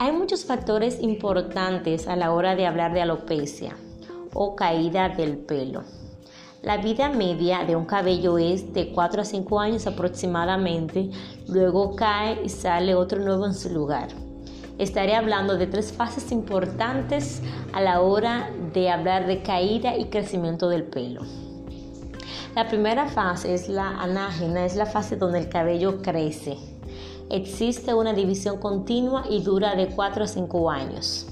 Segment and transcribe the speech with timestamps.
[0.00, 3.76] Hay muchos factores importantes a la hora de hablar de alopecia
[4.32, 5.84] o caída del pelo.
[6.62, 11.10] La vida media de un cabello es de 4 a 5 años aproximadamente,
[11.46, 14.08] luego cae y sale otro nuevo en su lugar.
[14.78, 17.40] Estaré hablando de tres fases importantes
[17.72, 21.22] a la hora de hablar de caída y crecimiento del pelo.
[22.56, 26.73] La primera fase es la anágena, es la fase donde el cabello crece.
[27.30, 31.26] Existe una división continua y dura de 4 a 5 años.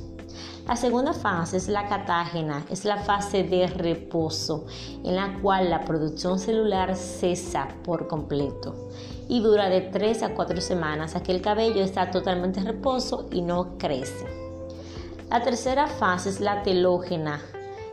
[0.66, 4.64] La segunda fase es la catágena, es la fase de reposo
[5.04, 8.88] en la cual la producción celular cesa por completo
[9.28, 13.28] y dura de 3 a 4 semanas a que el cabello está totalmente en reposo
[13.30, 14.24] y no crece.
[15.28, 17.42] La tercera fase es la telógena,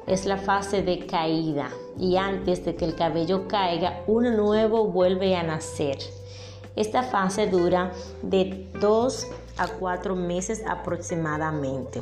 [0.07, 5.35] es la fase de caída y antes de que el cabello caiga, uno nuevo vuelve
[5.35, 5.97] a nacer.
[6.75, 12.01] Esta fase dura de 2 a 4 meses aproximadamente.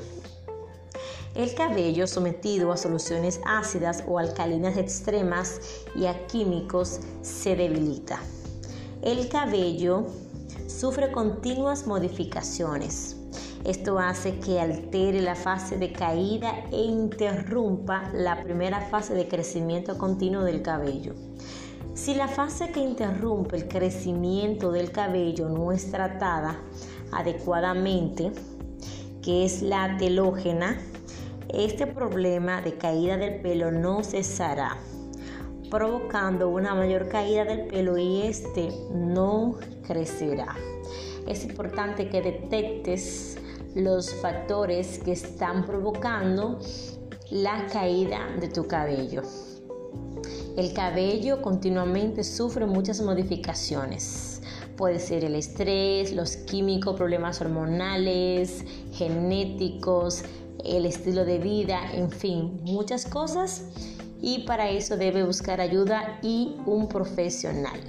[1.36, 5.60] El cabello sometido a soluciones ácidas o alcalinas extremas
[5.96, 8.20] y a químicos se debilita.
[9.04, 10.08] El cabello
[10.68, 13.16] sufre continuas modificaciones.
[13.66, 19.98] Esto hace que altere la fase de caída e interrumpa la primera fase de crecimiento
[19.98, 21.14] continuo del cabello.
[21.94, 26.60] Si la fase que interrumpe el crecimiento del cabello no es tratada
[27.12, 28.32] adecuadamente,
[29.22, 30.80] que es la telógena,
[31.50, 34.78] este problema de caída del pelo no cesará,
[35.72, 39.56] provocando una mayor caída del pelo y este no
[39.86, 40.56] crecerá.
[41.28, 43.38] Es importante que detectes
[43.76, 46.60] los factores que están provocando
[47.32, 49.24] la caída de tu cabello.
[50.58, 54.42] El cabello continuamente sufre muchas modificaciones.
[54.76, 60.24] Puede ser el estrés, los químicos, problemas hormonales, genéticos,
[60.66, 63.66] el estilo de vida, en fin, muchas cosas.
[64.20, 67.80] Y para eso debe buscar ayuda y un profesional.